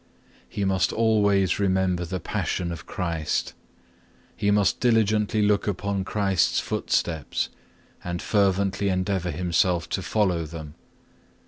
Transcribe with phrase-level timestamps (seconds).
[0.49, 3.53] He must always remember the Passion of Christ.
[4.35, 7.49] He must diligently look upon Christ's footsteps
[8.03, 10.73] and fervently endeavour himself to follow them.